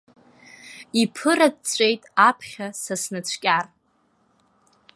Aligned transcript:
Иԥырыҵәҵәеит 1.01 2.01
аԥхьа 2.27 2.67
са 2.81 2.95
снацәкьар! 3.01 3.65